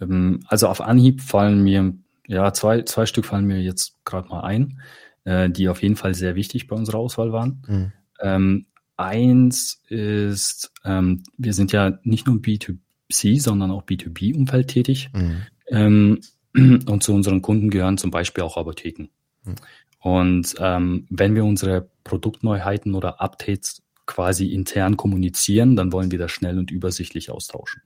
[0.00, 1.92] Ähm, also auf Anhieb fallen mir,
[2.26, 4.80] ja, zwei, zwei Stück fallen mir jetzt gerade mal ein,
[5.24, 7.62] äh, die auf jeden Fall sehr wichtig bei unserer Auswahl waren.
[7.68, 7.92] Mhm.
[8.22, 15.10] Ähm, eins ist, ähm, wir sind ja nicht nur im B2C, sondern auch B2B-Umfeld tätig.
[15.12, 15.42] Mhm.
[15.70, 16.20] Ähm,
[16.86, 19.08] und zu unseren Kunden gehören zum Beispiel auch Apotheken.
[19.44, 19.54] Mhm.
[20.00, 26.30] Und ähm, wenn wir unsere Produktneuheiten oder Updates quasi intern kommunizieren, dann wollen wir das
[26.30, 27.82] schnell und übersichtlich austauschen.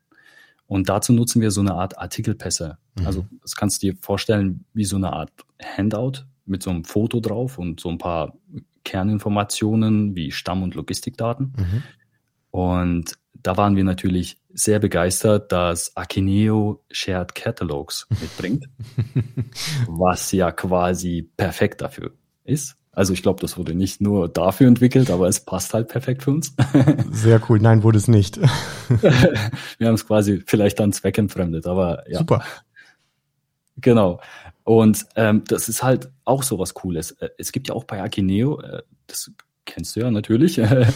[0.67, 2.79] Und dazu nutzen wir so eine Art Artikelpässe.
[2.99, 3.07] Mhm.
[3.07, 5.31] Also das kannst du dir vorstellen wie so eine Art
[5.61, 8.35] Handout mit so einem Foto drauf und so ein paar
[8.85, 11.53] Kerninformationen wie Stamm- und Logistikdaten.
[11.57, 11.83] Mhm.
[12.51, 18.69] Und da waren wir natürlich sehr begeistert, dass Akineo Shared Catalogs mitbringt,
[19.87, 22.13] was ja quasi perfekt dafür
[22.45, 22.77] ist.
[22.95, 26.31] Also ich glaube, das wurde nicht nur dafür entwickelt, aber es passt halt perfekt für
[26.31, 26.55] uns.
[27.11, 27.59] Sehr cool.
[27.59, 28.39] Nein, wurde es nicht.
[29.79, 32.19] wir haben es quasi vielleicht dann zweckentfremdet, aber ja.
[32.19, 32.45] Super.
[33.79, 34.21] Genau.
[34.65, 37.13] Und ähm, das ist halt auch so was Cooles.
[37.13, 39.31] Äh, es gibt ja auch bei Akineo, äh, das
[39.65, 40.87] kennst du ja natürlich, äh,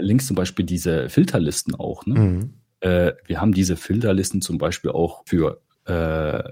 [0.00, 2.04] links zum Beispiel diese Filterlisten auch.
[2.04, 2.18] Ne?
[2.18, 2.54] Mhm.
[2.80, 5.92] Äh, wir haben diese Filterlisten zum Beispiel auch für äh,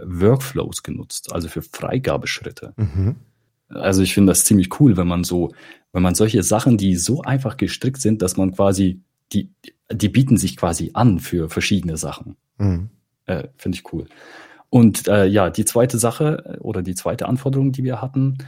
[0.04, 2.72] Workflows genutzt, also für Freigabeschritte.
[2.76, 3.16] Mhm.
[3.68, 5.52] Also ich finde das ziemlich cool, wenn man so,
[5.92, 9.00] wenn man solche Sachen, die so einfach gestrickt sind, dass man quasi,
[9.32, 9.50] die,
[9.90, 12.37] die bieten sich quasi an für verschiedene Sachen.
[12.58, 12.90] Mhm.
[13.26, 14.06] Äh, finde ich cool.
[14.70, 18.38] Und äh, ja, die zweite Sache oder die zweite Anforderung, die wir hatten,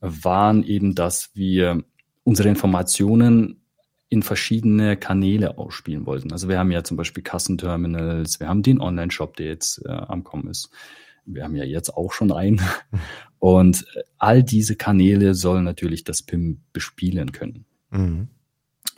[0.00, 1.82] waren eben, dass wir
[2.24, 3.60] unsere Informationen
[4.16, 6.32] in verschiedene Kanäle ausspielen wollten.
[6.32, 10.24] Also wir haben ja zum Beispiel Kassenterminals, wir haben den Online-Shop, der jetzt äh, am
[10.24, 10.70] Kommen ist.
[11.26, 12.60] Wir haben ja jetzt auch schon einen.
[13.38, 13.84] Und
[14.16, 17.66] all diese Kanäle sollen natürlich das PIM bespielen können.
[17.90, 18.28] Mhm.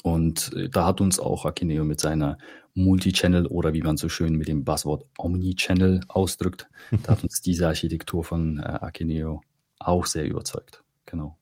[0.04, 2.38] Und äh, da hat uns auch Akineo mit seiner
[2.74, 6.68] Multi-Channel oder wie man so schön mit dem Buzzword Omni-Channel ausdrückt,
[7.02, 9.42] da hat uns diese Architektur von äh, Akineo
[9.81, 10.85] auch sehr überzeugt.
[11.07, 11.37] Genau.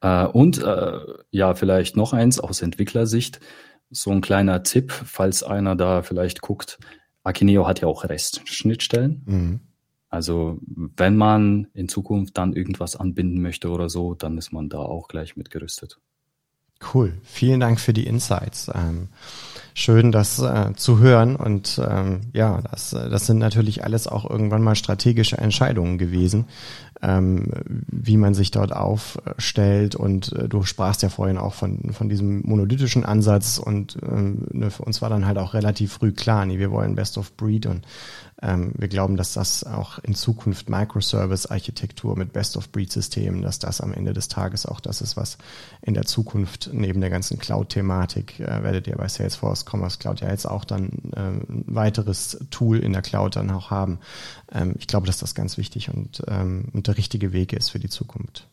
[0.00, 0.98] Äh, und äh,
[1.30, 3.40] ja, vielleicht noch eins aus Entwicklersicht.
[3.90, 6.78] So ein kleiner Tipp, falls einer da vielleicht guckt.
[7.22, 9.22] Akineo hat ja auch REST-Schnittstellen.
[9.26, 9.60] Mhm.
[10.08, 14.78] Also wenn man in Zukunft dann irgendwas anbinden möchte oder so, dann ist man da
[14.78, 15.98] auch gleich mitgerüstet.
[16.94, 17.14] Cool.
[17.22, 18.70] Vielen Dank für die Insights.
[18.74, 19.08] Ähm,
[19.72, 21.34] schön, das äh, zu hören.
[21.34, 26.46] Und ähm, ja, das, das sind natürlich alles auch irgendwann mal strategische Entscheidungen gewesen,
[27.02, 27.46] ähm,
[27.88, 29.94] wie man sich dort aufstellt.
[29.94, 34.70] Und äh, du sprachst ja vorhin auch von, von diesem monolithischen Ansatz und ähm, ne,
[34.70, 37.66] für uns war dann halt auch relativ früh klar, nee, wir wollen Best of Breed
[37.66, 37.86] und
[38.38, 44.28] wir glauben, dass das auch in Zukunft Microservice-Architektur mit Best-of-Breed-Systemen, dass das am Ende des
[44.28, 45.38] Tages auch das ist, was
[45.80, 50.28] in der Zukunft neben der ganzen Cloud-Thematik, äh, werdet ihr bei Salesforce Commerce Cloud ja
[50.28, 54.00] jetzt auch dann äh, ein weiteres Tool in der Cloud dann auch haben.
[54.52, 57.78] Ähm, ich glaube, dass das ganz wichtig und, ähm, und der richtige Weg ist für
[57.78, 58.48] die Zukunft.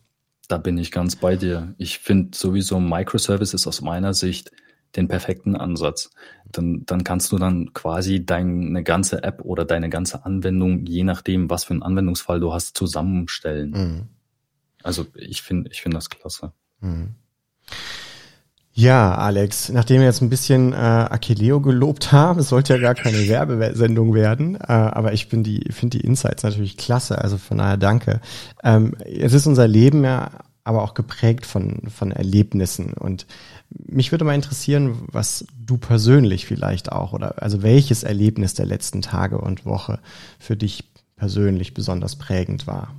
[0.48, 1.74] Da bin ich ganz bei dir.
[1.78, 4.52] Ich finde sowieso Microservices aus meiner Sicht
[4.96, 6.12] den perfekten Ansatz.
[6.52, 11.50] Dann, dann kannst du dann quasi deine ganze App oder deine ganze Anwendung, je nachdem,
[11.50, 13.72] was für einen Anwendungsfall du hast, zusammenstellen.
[13.72, 14.02] Mhm.
[14.84, 16.52] Also ich finde, ich finde das klasse.
[16.82, 17.16] Mhm.
[18.76, 22.96] Ja, Alex, nachdem wir jetzt ein bisschen äh, Achilleo gelobt haben, es sollte ja gar
[22.96, 27.60] keine Werbesendung werden, äh, aber ich finde die, finde die Insights natürlich klasse, also von
[27.60, 28.20] daher danke.
[28.64, 30.32] Ähm, jetzt ist unser Leben ja
[30.64, 33.28] aber auch geprägt von, von Erlebnissen und
[33.86, 39.02] mich würde mal interessieren, was du persönlich vielleicht auch oder also welches Erlebnis der letzten
[39.02, 40.00] Tage und Woche
[40.40, 42.96] für dich persönlich besonders prägend war.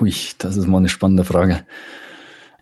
[0.00, 1.64] Ui, das ist mal eine spannende Frage.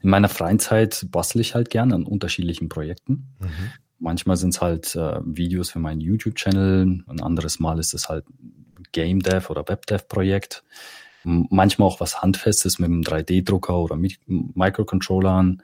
[0.02, 3.28] In meiner freien Zeit bastle ich halt gerne an unterschiedlichen Projekten.
[3.38, 3.72] Mhm.
[3.98, 8.24] Manchmal sind es halt äh, Videos für meinen YouTube-Channel, ein anderes Mal ist es halt
[8.92, 10.64] Game Dev oder Web Dev Projekt.
[11.22, 15.62] Manchmal auch was Handfestes mit einem 3D-Drucker oder Microcontrollern.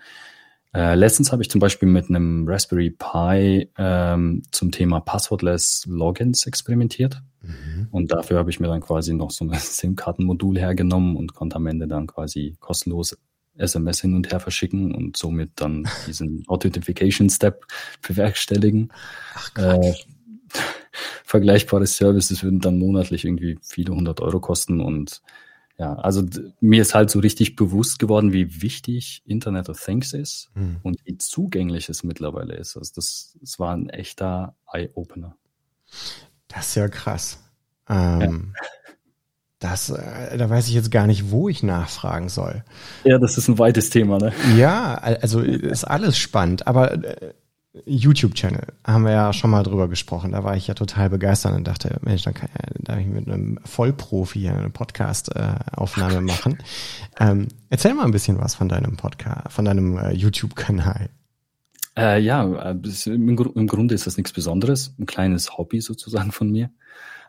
[0.76, 6.46] Äh, letztens habe ich zum Beispiel mit einem Raspberry Pi ähm, zum Thema Passwortless Logins
[6.46, 7.22] experimentiert.
[7.40, 7.88] Mhm.
[7.90, 11.66] Und dafür habe ich mir dann quasi noch so ein SIM-Kartenmodul hergenommen und konnte am
[11.66, 13.16] Ende dann quasi kostenlos
[13.56, 17.64] SMS hin und her verschicken und somit dann diesen Authentification-Step
[18.06, 18.92] bewerkstelligen.
[19.34, 19.94] Ach, äh,
[21.24, 25.22] vergleichbare Services würden dann monatlich irgendwie viele hundert Euro kosten und
[25.78, 26.22] ja, also
[26.60, 30.78] mir ist halt so richtig bewusst geworden, wie wichtig Internet of Things ist mhm.
[30.82, 32.76] und wie zugänglich es mittlerweile ist.
[32.76, 35.36] Also das, das war ein echter Eye-Opener.
[36.48, 37.42] Das ist ja krass.
[37.88, 38.66] Ähm, ja.
[39.58, 42.64] Das, äh, da weiß ich jetzt gar nicht, wo ich nachfragen soll.
[43.04, 44.32] Ja, das ist ein weites Thema, ne?
[44.56, 47.34] Ja, also ist alles spannend, aber äh,
[47.84, 50.32] YouTube-Channel haben wir ja schon mal drüber gesprochen.
[50.32, 53.28] Da war ich ja total begeistert und dachte, Mensch, dann kann ja, darf ich mit
[53.28, 56.58] einem Vollprofi hier eine Podcast-Aufnahme machen.
[57.18, 61.10] Ähm, erzähl mal ein bisschen was von deinem Podcast, von deinem äh, YouTube-Kanal.
[61.96, 66.50] Äh, ja, äh, im, im, Grunde ist das nichts Besonderes, ein kleines Hobby sozusagen von
[66.50, 66.70] mir.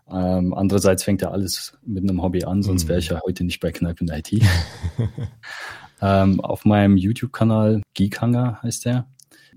[0.09, 2.89] Ähm, andererseits fängt ja alles mit einem Hobby an, sonst mhm.
[2.89, 4.43] wäre ich ja heute nicht bei Kneipe in IT.
[6.01, 9.07] ähm, auf meinem YouTube-Kanal Geekhanger heißt der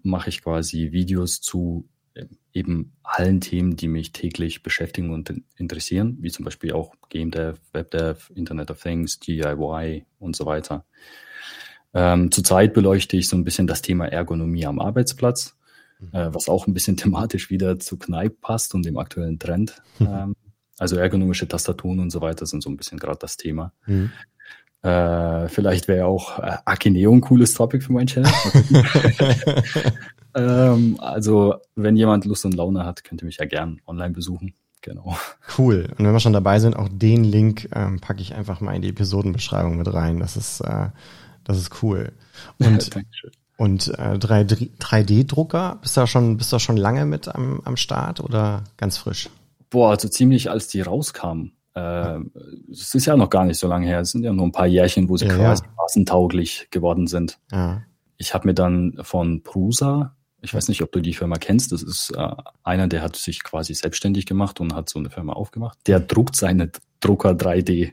[0.03, 6.19] mache ich quasi Videos zu äh, eben allen Themen, die mich täglich beschäftigen und interessieren,
[6.21, 10.85] wie zum Beispiel auch Game Dev, Web Dev, Internet of Things, DIY und so weiter.
[11.93, 15.57] Ähm, zurzeit beleuchte ich so ein bisschen das Thema Ergonomie am Arbeitsplatz,
[15.99, 16.09] mhm.
[16.13, 19.83] äh, was auch ein bisschen thematisch wieder zu Kneipp passt und dem aktuellen Trend.
[19.99, 20.07] Mhm.
[20.07, 20.37] Ähm,
[20.79, 23.73] also ergonomische Tastaturen und so weiter sind so ein bisschen gerade das Thema.
[23.87, 24.13] Mhm.
[24.83, 28.33] Äh, vielleicht wäre auch äh, Akineo ein cooles Topic für meinen Channel.
[30.35, 34.55] ähm, also, wenn jemand Lust und Laune hat, könnt ihr mich ja gern online besuchen.
[34.83, 35.16] Genau.
[35.59, 35.93] Cool.
[35.99, 38.83] Und wenn wir schon dabei sind, auch den Link ähm, packe ich einfach mal in
[38.83, 40.19] die Episodenbeschreibung mit rein.
[40.21, 40.88] Das ist, äh,
[41.45, 42.12] das ist cool.
[42.59, 42.90] Und,
[43.59, 48.21] und äh, 3D-Drucker, bist du da schon, bist du schon lange mit am, am Start
[48.21, 49.29] oder ganz frisch?
[49.69, 51.53] Boah, also ziemlich als die rauskamen.
[51.74, 52.18] Äh,
[52.70, 54.00] es ist ja noch gar nicht so lange her.
[54.00, 55.70] Es sind ja nur ein paar Jährchen, wo sie ja, quasi ja.
[55.76, 57.38] massentauglich geworden sind.
[57.52, 57.83] Ja.
[58.16, 61.83] Ich habe mir dann von Prusa, ich weiß nicht, ob du die Firma kennst, das
[61.83, 62.28] ist äh,
[62.62, 65.78] einer, der hat sich quasi selbstständig gemacht und hat so eine Firma aufgemacht.
[65.87, 67.92] Der druckt seine Drucker 3D äh,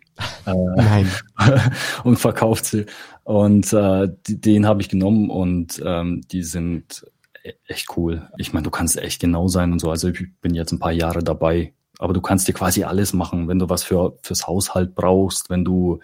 [0.75, 1.11] Nein.
[2.03, 2.85] und verkauft sie.
[3.23, 7.05] Und äh, den habe ich genommen und ähm, die sind
[7.43, 8.29] e-, echt cool.
[8.37, 9.89] Ich meine, du kannst echt genau sein und so.
[9.89, 13.47] Also ich bin jetzt ein paar Jahre dabei aber du kannst dir quasi alles machen,
[13.47, 15.99] wenn du was für fürs Haushalt brauchst, wenn du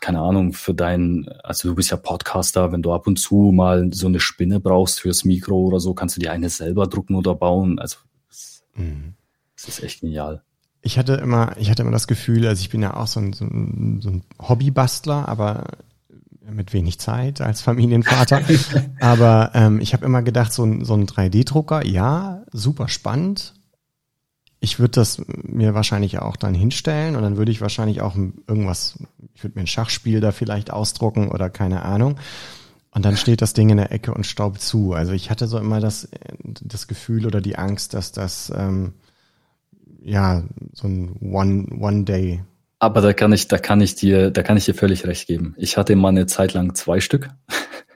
[0.00, 3.92] keine Ahnung, für dein, also du bist ja Podcaster, wenn du ab und zu mal
[3.92, 7.34] so eine Spinne brauchst fürs Mikro oder so, kannst du dir eine selber drucken oder
[7.34, 7.78] bauen.
[7.78, 7.98] Also
[8.28, 9.14] das, mhm.
[9.56, 10.42] das ist echt genial.
[10.82, 13.32] Ich hatte immer, ich hatte immer das Gefühl, also ich bin ja auch so ein,
[13.32, 15.64] so ein, so ein Hobbybastler, aber
[16.50, 18.40] mit wenig Zeit als Familienvater.
[19.00, 23.54] aber ähm, ich habe immer gedacht, so ein, so ein 3D-Drucker, ja, super spannend,
[24.60, 28.98] ich würde das mir wahrscheinlich auch dann hinstellen und dann würde ich wahrscheinlich auch irgendwas,
[29.34, 32.18] ich würde mir ein Schachspiel da vielleicht ausdrucken oder keine Ahnung.
[32.92, 34.92] Und dann steht das Ding in der Ecke und staubt zu.
[34.92, 36.08] Also ich hatte so immer das,
[36.42, 38.94] das Gefühl oder die Angst, dass das ähm,
[40.02, 40.42] ja
[40.72, 42.42] so ein One, One Day
[42.80, 45.54] Aber da kann ich, da kann ich dir, da kann ich dir völlig recht geben.
[45.56, 47.30] Ich hatte mal eine Zeit lang zwei Stück.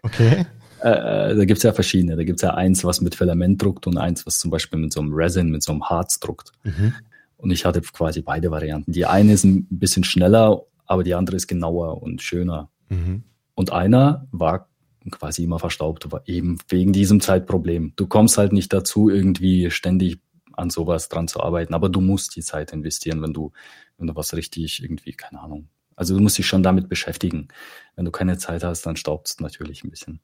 [0.03, 0.47] Okay.
[0.85, 2.15] Äh, äh, da gibt's ja verschiedene.
[2.15, 5.01] Da gibt's ja eins, was mit Filament druckt und eins, was zum Beispiel mit so
[5.01, 6.53] einem Resin, mit so einem Harz druckt.
[6.63, 6.93] Mhm.
[7.39, 8.93] Und ich hatte quasi beide Varianten.
[8.93, 12.69] Die eine ist ein bisschen schneller, aber die andere ist genauer und schöner.
[12.91, 13.23] Mhm.
[13.55, 14.69] Und einer war
[15.11, 17.95] quasi immer verstaubt, aber eben wegen diesem Zeitproblem.
[17.97, 20.19] Du kommst halt nicht dazu, irgendwie ständig
[20.53, 23.53] an sowas dran zu arbeiten, aber du musst die Zeit investieren, wenn du,
[23.97, 25.69] wenn du was richtig irgendwie, keine Ahnung.
[25.97, 27.49] Also du musst dich schon damit beschäftigen.
[27.97, 30.21] Wenn du keine Zeit hast, dann staubt es natürlich ein bisschen.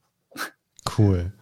[1.00, 1.32] Cool.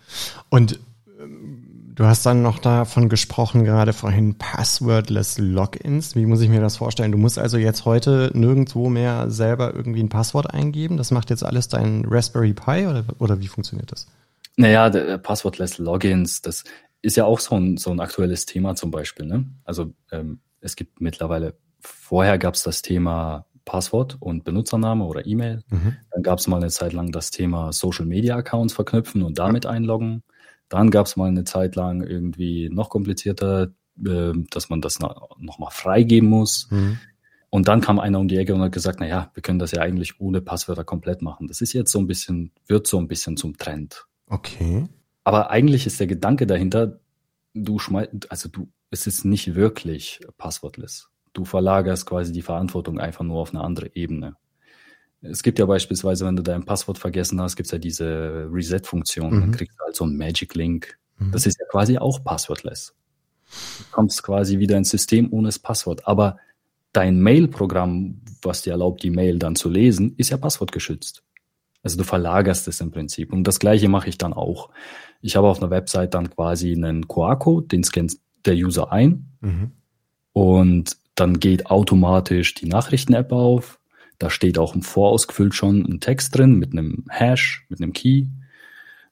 [0.51, 0.79] Und
[1.21, 6.15] ähm, du hast dann noch davon gesprochen, gerade vorhin Passwordless Logins.
[6.15, 7.13] Wie muss ich mir das vorstellen?
[7.13, 10.97] Du musst also jetzt heute nirgendwo mehr selber irgendwie ein Passwort eingeben.
[10.97, 14.07] Das macht jetzt alles dein Raspberry Pi oder, oder wie funktioniert das?
[14.57, 16.65] Naja, der Passwordless Logins, das
[17.03, 19.27] ist ja auch so ein, so ein aktuelles Thema zum Beispiel.
[19.27, 19.47] Ne?
[19.65, 25.63] Also ähm, es gibt mittlerweile, vorher gab es das Thema Passwort und Benutzername oder E-Mail.
[25.69, 25.97] Mhm.
[26.11, 29.67] Dann gab es mal eine Zeit lang das Thema Social Media Accounts verknüpfen und damit
[29.67, 30.23] einloggen.
[30.71, 33.69] Dann gab es mal eine Zeit lang irgendwie noch komplizierter,
[34.05, 36.69] äh, dass man das nochmal freigeben muss.
[36.71, 36.99] Mhm.
[37.51, 39.73] Und dann kam einer um die Ecke und hat gesagt, na ja, wir können das
[39.73, 41.47] ja eigentlich ohne Passwörter komplett machen.
[41.47, 44.07] Das ist jetzt so ein bisschen, wird so ein bisschen zum Trend.
[44.27, 44.87] Okay.
[45.25, 47.01] Aber eigentlich ist der Gedanke dahinter,
[47.53, 51.11] du schmeißt, also du, es ist nicht wirklich passwortless.
[51.39, 54.35] Du verlagerst quasi die Verantwortung einfach nur auf eine andere Ebene.
[55.21, 59.37] Es gibt ja beispielsweise, wenn du dein Passwort vergessen hast, gibt es ja diese Reset-Funktion.
[59.37, 59.41] Mhm.
[59.41, 60.99] Dann kriegst du halt so einen Magic-Link.
[61.19, 61.31] Mhm.
[61.31, 62.93] Das ist ja quasi auch passwortless.
[63.79, 66.09] Du kommst quasi wieder ins System ohne das Passwort.
[66.09, 66.39] Aber
[66.93, 71.23] dein Mail-Programm, was dir erlaubt, die Mail dann zu lesen, ist ja passwortgeschützt.
[71.85, 73.33] Also du verlagerst es im Prinzip.
[73.33, 74.71] Und das gleiche mache ich dann auch.
[75.21, 79.29] Ich habe auf einer Website dann quasi einen QR-Code, den scannt der User ein.
[79.41, 79.71] Mhm.
[80.33, 83.79] Und dann geht automatisch die Nachrichten-App auf.
[84.19, 88.27] Da steht auch im Vorausgefüllt schon ein Text drin mit einem Hash, mit einem Key,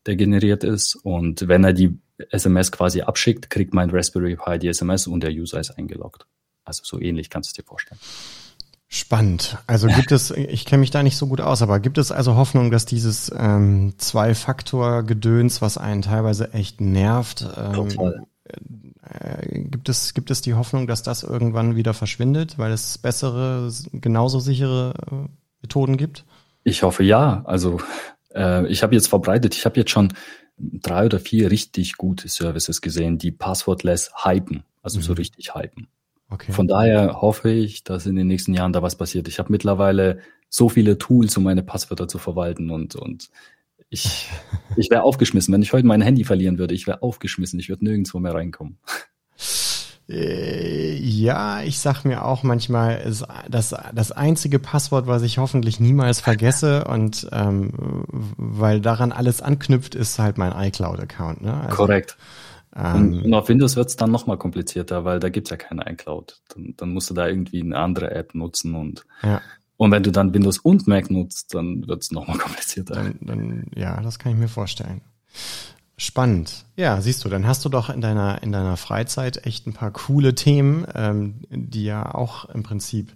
[0.06, 0.96] der generiert ist.
[0.96, 1.98] Und wenn er die
[2.30, 6.26] SMS quasi abschickt, kriegt mein Raspberry Pi die SMS und der User ist eingeloggt.
[6.64, 8.00] Also so ähnlich kannst du es dir vorstellen.
[8.88, 9.58] Spannend.
[9.66, 12.36] Also gibt es, ich kenne mich da nicht so gut aus, aber gibt es also
[12.36, 18.26] Hoffnung, dass dieses ähm, Zwei-Faktor-Gedöns, was einen teilweise echt nervt, ähm,
[19.02, 23.70] äh, gibt es, gibt es die Hoffnung, dass das irgendwann wieder verschwindet, weil es bessere,
[23.92, 25.28] genauso sichere äh,
[25.62, 26.24] Methoden gibt?
[26.64, 27.42] Ich hoffe ja.
[27.44, 27.80] Also
[28.34, 30.12] äh, ich habe jetzt verbreitet, ich habe jetzt schon
[30.58, 35.02] drei oder vier richtig gute Services gesehen, die passwortless hypen, also mhm.
[35.02, 35.88] so richtig hypen.
[36.28, 36.50] Okay.
[36.52, 39.28] Von daher hoffe ich, dass in den nächsten Jahren da was passiert.
[39.28, 43.30] Ich habe mittlerweile so viele Tools, um meine Passwörter zu verwalten und, und
[43.88, 44.28] ich,
[44.76, 45.52] ich wäre aufgeschmissen.
[45.52, 47.58] Wenn ich heute mein Handy verlieren würde, ich wäre aufgeschmissen.
[47.58, 48.78] Ich würde nirgendwo mehr reinkommen.
[50.08, 55.80] Äh, ja, ich sag mir auch manchmal, ist das, das einzige Passwort, was ich hoffentlich
[55.80, 58.04] niemals vergesse und ähm,
[58.36, 61.42] weil daran alles anknüpft, ist halt mein iCloud-Account.
[61.42, 61.54] Ne?
[61.54, 62.16] Also, Korrekt.
[62.76, 66.40] Ähm, und auf Windows wird es dann nochmal komplizierter, weil da gibt's ja keine iCloud.
[66.54, 69.40] Dann, dann musst du da irgendwie eine andere App nutzen und ja.
[69.76, 72.94] Und wenn du dann Windows und Mac nutzt, dann wird es nochmal komplizierter.
[72.94, 75.02] Dann, dann, ja, das kann ich mir vorstellen.
[75.98, 76.66] Spannend.
[76.76, 79.90] Ja, siehst du, dann hast du doch in deiner, in deiner Freizeit echt ein paar
[79.92, 83.14] coole Themen, ähm, die ja auch im Prinzip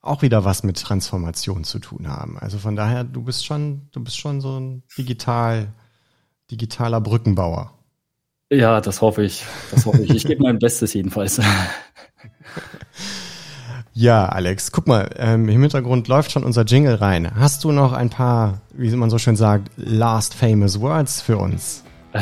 [0.00, 2.38] auch wieder was mit Transformation zu tun haben.
[2.38, 5.72] Also von daher, du bist schon, du bist schon so ein digital,
[6.50, 7.72] digitaler Brückenbauer.
[8.50, 9.44] Ja, das hoffe ich.
[9.72, 10.10] Das hoffe ich.
[10.10, 11.40] Ich gebe mein Bestes jedenfalls.
[13.98, 17.30] Ja, Alex, guck mal, ähm, im Hintergrund läuft schon unser Jingle rein.
[17.34, 21.82] Hast du noch ein paar, wie man so schön sagt, last famous words für uns?
[22.12, 22.20] Äh,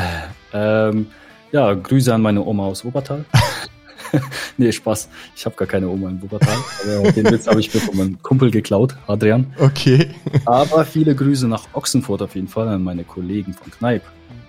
[0.53, 1.09] ähm,
[1.51, 3.25] ja, Grüße an meine Oma aus Wuppertal.
[4.57, 5.09] nee, Spaß.
[5.35, 6.55] Ich habe gar keine Oma in Wuppertal.
[6.97, 9.53] Aber den Witz habe ich mir von meinem Kumpel geklaut, Adrian.
[9.59, 10.11] Okay.
[10.45, 14.03] aber viele Grüße nach Ochsenfurt auf jeden Fall an meine Kollegen von Kneipp.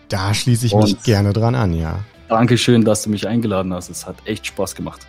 [0.09, 2.01] Da schließe ich Und mich gerne dran an, ja.
[2.29, 3.89] Dankeschön, dass du mich eingeladen hast.
[3.89, 5.07] Es hat echt Spaß gemacht.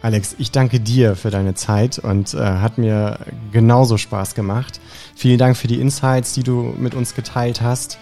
[0.00, 3.18] Alex, ich danke dir für deine Zeit und äh, hat mir
[3.52, 4.80] genauso Spaß gemacht.
[5.16, 7.98] Vielen Dank für die Insights, die du mit uns geteilt hast.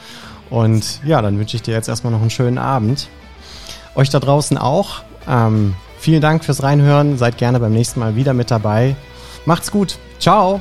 [0.50, 3.08] Und ja, dann wünsche ich dir jetzt erstmal noch einen schönen Abend.
[3.94, 5.02] Euch da draußen auch.
[5.26, 7.16] Ähm, vielen Dank fürs Reinhören.
[7.16, 8.94] Seid gerne beim nächsten Mal wieder mit dabei.
[9.46, 9.98] Macht's gut.
[10.18, 10.60] Ciao.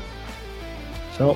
[1.17, 1.35] Ciao.